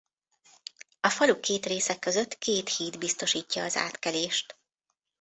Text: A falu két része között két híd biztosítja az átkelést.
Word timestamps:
A 0.99 1.09
falu 1.09 1.39
két 1.39 1.65
része 1.65 1.99
között 1.99 2.37
két 2.37 2.69
híd 2.69 2.97
biztosítja 2.97 3.63
az 3.63 3.75
átkelést. 3.75 4.57